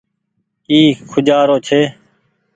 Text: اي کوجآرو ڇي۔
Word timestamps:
اي 0.69 0.79
کوجآرو 1.11 1.57
ڇي۔ 1.67 1.81